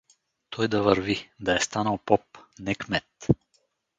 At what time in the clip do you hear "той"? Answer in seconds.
0.49-0.67